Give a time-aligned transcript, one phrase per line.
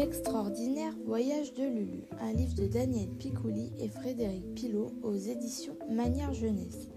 [0.00, 6.32] L'extraordinaire voyage de Lulu, un livre de Daniel Picouli et Frédéric Pilot aux éditions Manière
[6.32, 6.88] Jeunesse.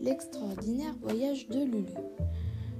[0.00, 1.94] L'extraordinaire voyage de Lulu.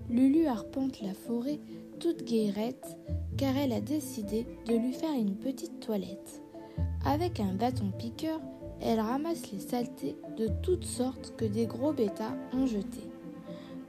[0.09, 1.59] Lulu arpente la forêt
[1.99, 2.97] toute guérette
[3.37, 6.41] car elle a décidé de lui faire une petite toilette.
[7.05, 8.41] Avec un bâton piqueur,
[8.81, 13.11] elle ramasse les saletés de toutes sortes que des gros bêtas ont jetées.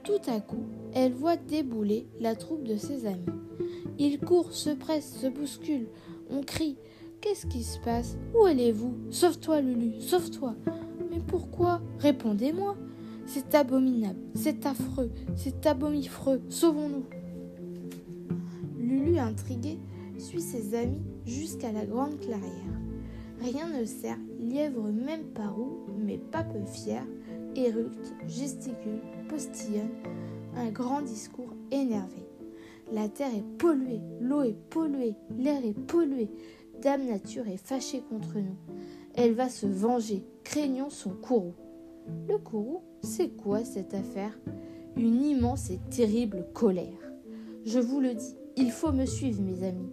[0.02, 3.26] Tout à coup, elle voit débouler la troupe de ses amis.
[3.98, 5.88] Ils courent, se pressent, se bousculent.
[6.30, 6.76] On crie
[7.20, 8.16] Qu'est-ce qui se passe?
[8.32, 8.94] Où allez-vous?
[9.10, 10.54] Sauve-toi, Lulu, sauve-toi
[11.10, 11.80] Mais pourquoi?
[11.98, 12.76] Répondez-moi
[13.26, 17.04] C'est abominable, c'est affreux, c'est abomifreux, sauvons-nous
[18.78, 19.78] Lulu, intrigué,
[20.16, 22.78] suit ses amis jusqu'à la grande clairière.
[23.40, 27.04] Rien ne sert, lièvre même par où, mais pas peu fier,
[27.56, 29.90] éructe, gesticule, postillonne,
[30.56, 32.27] un grand discours énervé.
[32.90, 36.30] La terre est polluée, l'eau est polluée, l'air est pollué.
[36.80, 38.56] Dame Nature est fâchée contre nous.
[39.14, 41.54] Elle va se venger, craignons son courroux.
[42.28, 44.38] Le courroux, c'est quoi cette affaire?
[44.96, 47.12] Une immense et terrible colère.
[47.64, 49.92] Je vous le dis, il faut me suivre, mes amis.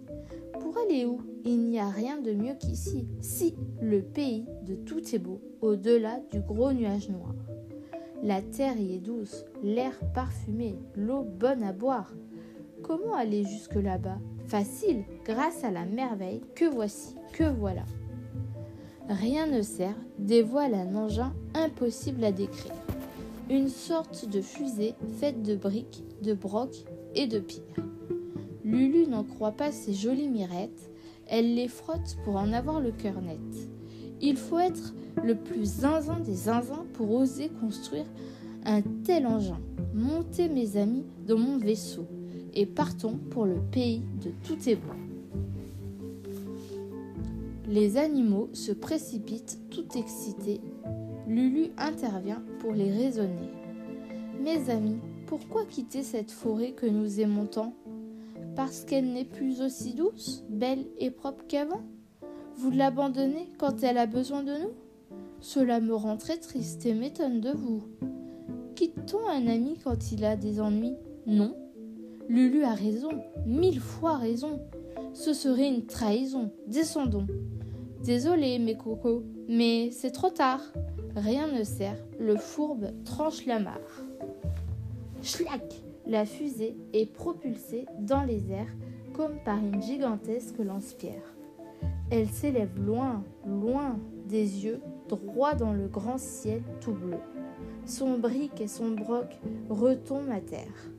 [0.60, 1.20] Pour aller où?
[1.44, 3.06] Il n'y a rien de mieux qu'ici.
[3.20, 7.34] Si, le pays de tout est beau, au-delà du gros nuage noir.
[8.22, 12.12] La terre y est douce, l'air parfumé, l'eau bonne à boire.
[12.82, 14.18] Comment aller jusque là-bas?
[14.46, 17.84] Facile, grâce à la merveille que voici, que voilà.
[19.08, 22.72] Rien ne sert, dévoile un engin impossible à décrire.
[23.50, 27.84] Une sorte de fusée faite de briques, de brocs et de pierres.
[28.64, 30.90] Lulu n'en croit pas ses jolies mirettes,
[31.28, 33.38] elle les frotte pour en avoir le cœur net.
[34.20, 38.06] Il faut être le plus zinzin des zinzins pour oser construire
[38.64, 39.60] un tel engin.
[39.94, 42.06] Montez mes amis dans mon vaisseau
[42.56, 44.94] et partons pour le pays de tout est bon.
[47.68, 50.60] Les animaux se précipitent tout excités.
[51.28, 53.50] Lulu intervient pour les raisonner.
[54.42, 57.74] Mes amis, pourquoi quitter cette forêt que nous aimons tant?
[58.54, 61.82] Parce qu'elle n'est plus aussi douce, belle et propre qu'avant?
[62.56, 64.72] Vous l'abandonnez quand elle a besoin de nous?
[65.40, 67.82] Cela me rend très triste et m'étonne de vous.
[68.76, 70.94] Quitte-t-on un ami quand il a des ennuis?
[71.26, 71.54] Non,
[72.28, 74.60] Lulu a raison, mille fois raison.
[75.12, 76.50] Ce serait une trahison.
[76.66, 77.26] Descendons.
[78.04, 80.60] Désolé, mes cocos, mais c'est trop tard.
[81.14, 84.02] Rien ne sert, le fourbe tranche la mare.
[85.22, 88.74] Schlack La fusée est propulsée dans les airs
[89.14, 91.34] comme par une gigantesque lance-pierre.
[92.10, 93.98] Elle s'élève loin, loin
[94.28, 97.18] des yeux, droit dans le grand ciel tout bleu.
[97.86, 99.38] Son brique et son broc
[99.70, 100.90] retombent à terre.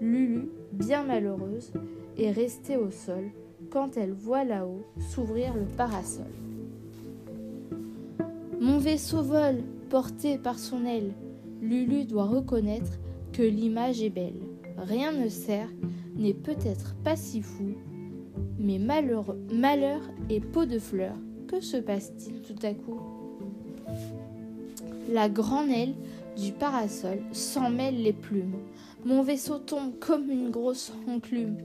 [0.00, 1.72] Lulu, bien malheureuse,
[2.18, 3.30] est restée au sol
[3.70, 6.26] quand elle voit là-haut s'ouvrir le parasol.
[8.60, 11.12] Mon vaisseau vole, porté par son aile.
[11.60, 12.98] Lulu doit reconnaître
[13.32, 14.40] que l'image est belle.
[14.78, 15.68] Rien ne sert,
[16.16, 17.74] n'est peut-être pas si fou,
[18.58, 21.14] mais malheur, et peau de fleur,
[21.48, 23.00] que se passe-t-il tout à coup?
[25.10, 25.94] La grande aile
[26.36, 28.56] du parasol s'en mêle les plumes.
[29.04, 31.58] Mon vaisseau tombe comme une grosse enclume.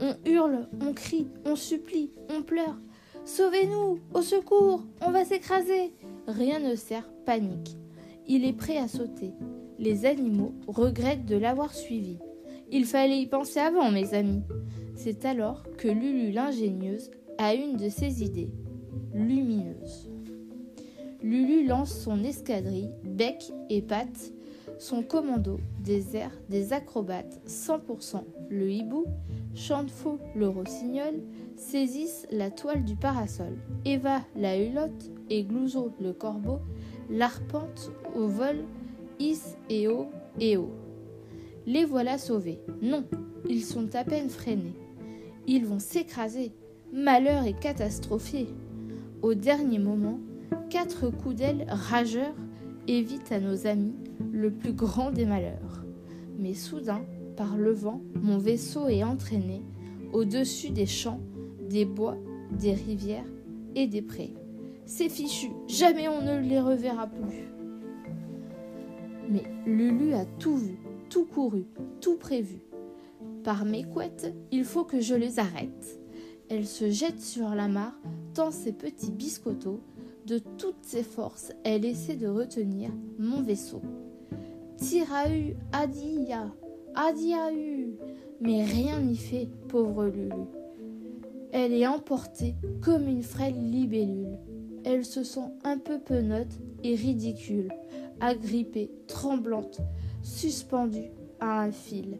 [0.00, 2.78] On hurle, on crie, on supplie, on pleure.
[3.24, 5.92] Sauvez-nous, au secours, on va s'écraser.
[6.26, 7.76] Rien ne sert, panique.
[8.26, 9.32] Il est prêt à sauter.
[9.78, 12.18] Les animaux regrettent de l'avoir suivi.
[12.70, 14.42] Il fallait y penser avant, mes amis.
[14.96, 18.50] C'est alors que Lulu l'ingénieuse a une de ses idées,
[19.14, 20.10] lumineuse.
[21.26, 24.32] Lulu lance son escadrille, bec et pattes
[24.78, 29.06] son commando, des airs, des acrobates 100%, le hibou,
[29.56, 31.14] Chantefaux le rossignol,
[31.56, 33.58] saisissent la toile du parasol.
[33.84, 36.60] Eva la hulotte et Glouzo le corbeau
[37.10, 38.58] l'arpentent au vol,
[39.18, 40.06] is et haut
[40.38, 40.70] et haut.
[41.66, 42.60] Les voilà sauvés.
[42.82, 43.02] Non,
[43.48, 44.76] ils sont à peine freinés.
[45.48, 46.52] Ils vont s'écraser.
[46.92, 48.46] Malheur est catastrophié.
[49.22, 50.20] Au dernier moment,
[50.70, 52.34] quatre coups d'aile rageurs
[52.88, 53.94] évitent à nos amis
[54.32, 55.84] le plus grand des malheurs.
[56.38, 57.02] Mais soudain,
[57.36, 59.62] par le vent, mon vaisseau est entraîné
[60.12, 61.20] au-dessus des champs,
[61.68, 62.16] des bois,
[62.52, 63.26] des rivières
[63.74, 64.34] et des prés.
[64.84, 67.48] C'est fichu, jamais on ne les reverra plus.
[69.28, 70.78] Mais Lulu a tout vu,
[71.10, 71.64] tout couru,
[72.00, 72.60] tout prévu.
[73.42, 76.00] Par mes couettes, il faut que je les arrête.
[76.48, 77.98] Elle se jette sur la mare,
[78.34, 79.80] tant ses petits biscottos,
[80.26, 83.80] de toutes ses forces, elle essaie de retenir mon vaisseau.
[84.76, 86.52] Tirahu, Adia,
[86.94, 87.94] Adiahu.
[88.40, 90.44] Mais rien n'y fait, pauvre Lulu.
[91.52, 94.36] Elle est emportée comme une frêle libellule.
[94.84, 97.72] Elle se sent un peu penote et ridicule,
[98.20, 99.80] agrippée, tremblante,
[100.22, 102.18] suspendue à un fil.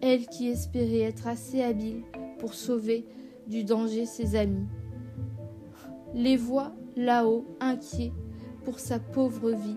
[0.00, 2.02] Elle qui espérait être assez habile
[2.38, 3.06] pour sauver
[3.46, 4.66] du danger ses amis.
[6.14, 8.12] Les voit là-haut, inquiets
[8.64, 9.76] pour sa pauvre vie,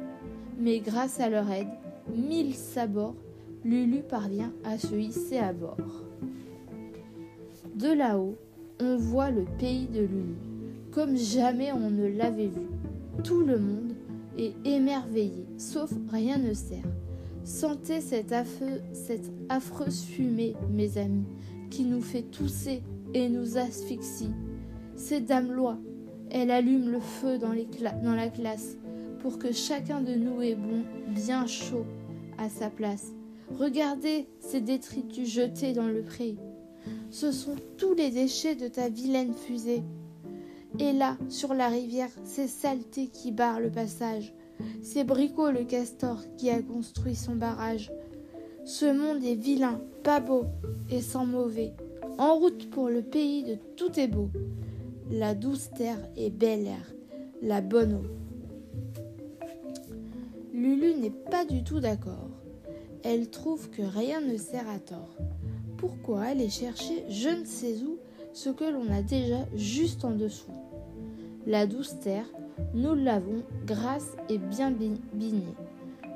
[0.59, 1.67] mais grâce à leur aide,
[2.15, 3.15] mille sabords,
[3.63, 5.77] Lulu parvient à se hisser à bord.
[7.75, 8.35] De là-haut,
[8.79, 10.35] on voit le pays de Lulu,
[10.91, 12.67] comme jamais on ne l'avait vu.
[13.23, 13.93] Tout le monde
[14.37, 16.83] est émerveillé, sauf rien ne sert.
[17.43, 18.33] Sentez cette,
[18.93, 21.25] cette affreuse fumée, mes amis,
[21.69, 22.81] qui nous fait tousser
[23.13, 24.31] et nous asphyxie.
[24.95, 25.77] C'est Dame Loi.
[26.31, 28.77] Elle allume le feu dans, la classe
[29.19, 31.85] pour que chacun de nous ait bon, bien chaud
[32.37, 33.13] à sa place.
[33.59, 36.35] Regardez ces détritus jetés dans le pré.
[37.11, 39.83] Ce sont tous les déchets de ta vilaine fusée.
[40.79, 44.33] Et là, sur la rivière, ces saletés qui barrent le passage.
[44.81, 47.91] C'est Bricot le castor qui a construit son barrage.
[48.65, 50.45] Ce monde est vilain, pas beau
[50.89, 51.73] et sans mauvais.
[52.17, 54.29] En route pour le pays de tout est beau.
[55.11, 56.93] La douce terre est belle air,
[57.43, 59.45] la bonne eau.
[60.51, 62.29] Lulu n'est pas du tout d'accord.
[63.03, 65.15] Elle trouve que rien ne sert à tort.
[65.77, 67.99] Pourquoi aller chercher je ne sais où
[68.33, 70.51] ce que l'on a déjà juste en dessous?
[71.45, 72.25] La douce terre,
[72.73, 75.53] nous l'avons grasse et bien bignée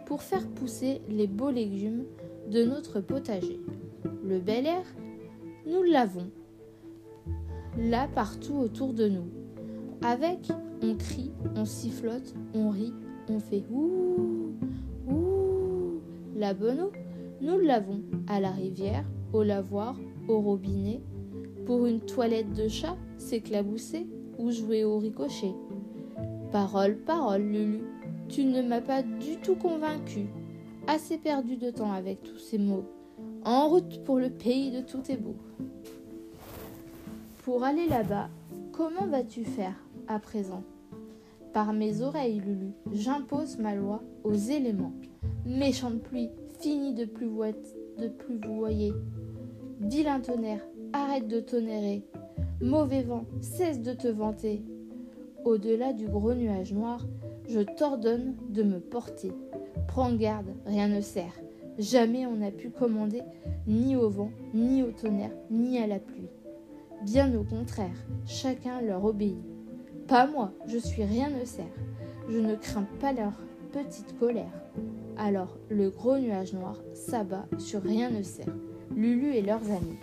[0.07, 2.05] pour faire pousser les beaux légumes
[2.49, 3.59] de notre potager.
[4.23, 4.85] Le bel air,
[5.67, 6.31] nous l'avons
[7.79, 9.29] là partout autour de nous.
[10.01, 10.49] Avec,
[10.81, 12.93] on crie, on sifflote, on rit,
[13.29, 14.53] on fait ouh,
[15.09, 16.01] ouh.
[16.35, 16.91] La bonne eau,
[17.41, 19.95] nous l'avons à la rivière, au lavoir,
[20.27, 21.01] au robinet.
[21.65, 25.53] Pour une toilette de chat, s'éclabousser ou jouer au ricochet.
[26.51, 27.81] Parole, parole, Lulu,
[28.27, 30.25] tu ne m'as pas du tout convaincu.
[30.87, 32.85] Assez perdu de temps avec tous ces mots.
[33.43, 35.35] En route pour le pays de tout est beau.
[37.49, 38.29] Pour aller là-bas,
[38.71, 39.73] comment vas-tu faire
[40.07, 40.61] à présent?
[41.51, 44.93] Par mes oreilles, Lulu, j'impose ma loi aux éléments.
[45.47, 46.29] Méchante pluie,
[46.59, 47.09] finis de
[48.55, 48.93] voyez.
[49.79, 50.61] Vilain tonnerre,
[50.93, 52.05] arrête de tonnerrer.
[52.61, 54.61] Mauvais vent, cesse de te vanter.
[55.43, 57.03] Au-delà du gros nuage noir,
[57.47, 59.31] je t'ordonne de me porter.
[59.87, 61.33] Prends garde, rien ne sert.
[61.79, 63.23] Jamais on n'a pu commander
[63.65, 66.18] ni au vent, ni au tonnerre, ni à la pluie.
[67.11, 69.41] Bien au contraire, chacun leur obéit.
[70.07, 71.65] Pas moi, je suis rien ne sert.
[72.29, 73.31] Je ne crains pas leur
[73.71, 74.53] petite colère.
[75.17, 78.53] Alors le gros nuage noir s'abat sur rien ne sert.
[78.95, 79.97] Lulu et leurs amis.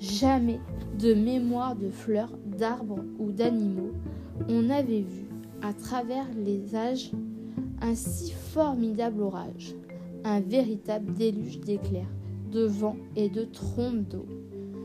[0.00, 0.58] Jamais
[0.98, 3.92] de mémoire de fleurs, d'arbres ou d'animaux
[4.48, 5.26] on n'avait vu,
[5.62, 7.12] à travers les âges,
[7.80, 9.76] un si formidable orage,
[10.24, 12.10] un véritable déluge d'éclairs,
[12.50, 14.26] de vent et de trompes d'eau.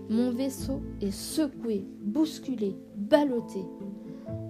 [0.09, 3.65] Mon vaisseau est secoué, bousculé, ballotté.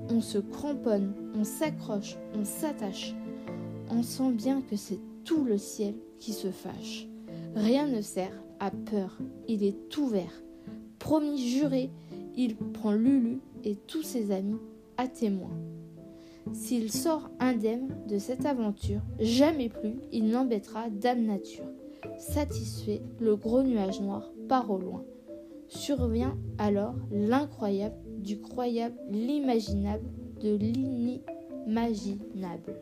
[0.09, 3.15] On se cramponne, on s'accroche, on s'attache.
[3.89, 7.07] On sent bien que c'est tout le ciel qui se fâche.
[7.55, 9.17] Rien ne sert à peur,
[9.47, 10.41] il est tout vert
[11.07, 11.89] promis juré,
[12.35, 14.59] il prend Lulu et tous ses amis
[14.97, 15.51] à témoin.
[16.51, 21.63] S'il sort indemne de cette aventure, jamais plus il n'embêtera Dame Nature.
[22.17, 25.05] Satisfait, le gros nuage noir part au loin.
[25.69, 30.05] Survient alors l'incroyable du croyable, l'imaginable
[30.41, 32.73] de l'inimaginable.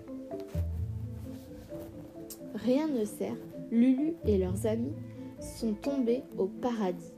[2.56, 3.36] Rien ne sert,
[3.72, 4.94] Lulu et leurs amis
[5.40, 7.16] sont tombés au paradis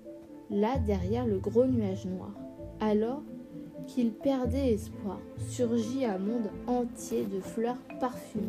[0.50, 2.32] là derrière le gros nuage noir.
[2.80, 3.22] Alors
[3.88, 8.46] qu'il perdait espoir, surgit un monde entier de fleurs parfumées,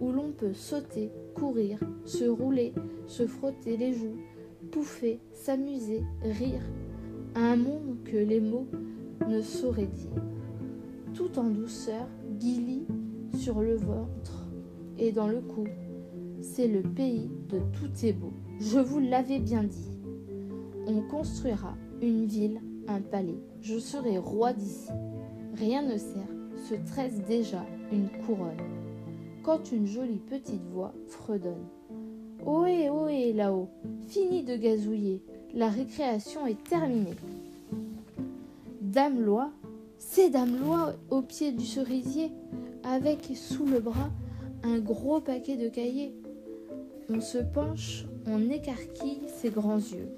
[0.00, 2.72] où l'on peut sauter, courir, se rouler,
[3.06, 4.16] se frotter les joues,
[4.70, 6.62] pouffer, s'amuser, rire,
[7.34, 8.68] un monde que les mots
[9.28, 10.22] ne sauraient dire.
[11.14, 12.06] Tout en douceur,
[12.38, 12.86] Gilly
[13.36, 14.48] sur le ventre
[14.98, 15.64] et dans le cou.
[16.40, 18.32] C'est le pays de tout est beau.
[18.60, 19.98] Je vous l'avais bien dit.
[20.86, 23.40] On construira une ville, un palais.
[23.60, 24.90] Je serai roi d'ici.
[25.54, 26.28] Rien ne sert,
[26.68, 28.60] se tresse déjà une couronne.
[29.42, 31.66] Quand une jolie petite voix fredonne.
[32.46, 33.68] Ohé, ohé, là-haut,
[34.06, 35.20] fini de gazouiller,
[35.54, 37.16] la récréation est terminée.
[38.80, 39.50] Dame Loi,
[39.98, 42.30] c'est Dame Loi au pied du cerisier,
[42.84, 44.10] avec sous le bras
[44.62, 46.14] un gros paquet de cahiers.
[47.10, 50.08] On se penche, on écarquille ses grands yeux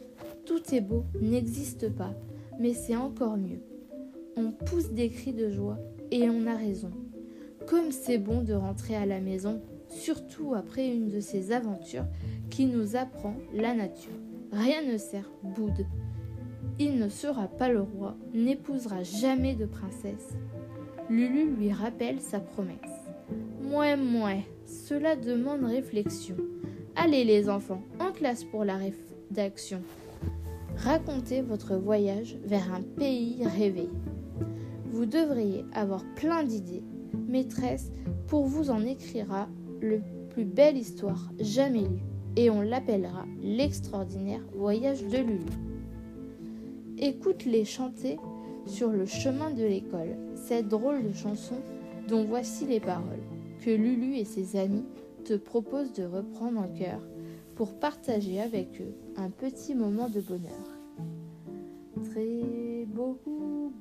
[0.49, 2.15] tout est beau n'existe pas,
[2.59, 3.61] mais c'est encore mieux.
[4.35, 5.77] On pousse des cris de joie
[6.11, 6.91] et on a raison.
[7.67, 12.07] Comme c'est bon de rentrer à la maison, surtout après une de ces aventures
[12.51, 14.13] qui nous apprend la nature.
[14.53, 15.87] Rien ne sert Boude.
[16.79, 20.37] Il ne sera pas le roi, n'épousera jamais de princesse.
[21.11, 22.77] Lulu lui rappelle sa promesse.
[23.63, 26.37] Mouais, mouais, cela demande réflexion.
[26.97, 29.81] Allez les enfants, en classe pour la rédaction.
[30.77, 33.89] Racontez votre voyage vers un pays rêvé.
[34.91, 36.83] Vous devriez avoir plein d'idées.
[37.27, 37.91] Maîtresse,
[38.27, 39.49] pour vous en écrira
[39.81, 42.05] le plus belle histoire jamais lue,
[42.37, 45.45] et on l'appellera l'extraordinaire voyage de Lulu.
[46.99, 48.19] Écoute-les chanter
[48.67, 51.57] sur le chemin de l'école, cette drôle de chanson
[52.09, 53.23] dont voici les paroles,
[53.65, 54.85] que Lulu et ses amis
[55.25, 57.01] te proposent de reprendre en cœur
[57.55, 60.79] pour partager avec eux un petit moment de bonheur.
[62.11, 63.73] Très beau, beau,